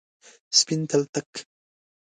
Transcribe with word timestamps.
سپین 0.57 0.81
تلتک، 0.89 1.29